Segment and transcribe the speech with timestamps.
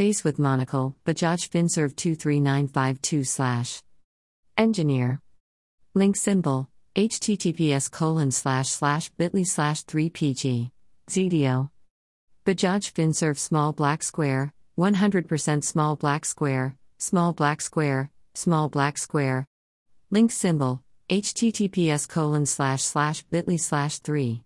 [0.00, 3.82] Face with monocle, Bajaj Finserv 23952 slash.
[4.56, 5.20] Engineer.
[5.92, 10.70] Link symbol, https colon slash slash bit.ly slash 3pg.
[11.10, 11.68] ZDO.
[12.46, 19.44] Bajaj Finserv small black square, 100% small black square, small black square, small black square.
[20.10, 24.38] Link symbol, https colon slash slash bit.ly slash 3.